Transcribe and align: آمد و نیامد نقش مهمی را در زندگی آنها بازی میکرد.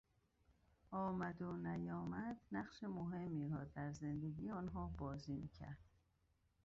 آمد 0.91 1.41
و 1.41 1.53
نیامد 1.57 2.37
نقش 2.51 2.83
مهمی 2.83 3.49
را 3.49 3.63
در 3.75 3.91
زندگی 3.93 4.51
آنها 4.51 4.91
بازی 4.97 5.33
میکرد. 5.35 5.77